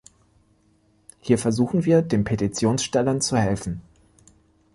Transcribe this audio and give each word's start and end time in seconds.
Hier 1.19 1.37
versuchen 1.37 1.85
wir, 1.85 2.01
den 2.01 2.23
Petitionsstellern 2.23 3.21
zu 3.21 3.37
helfen. 3.37 3.83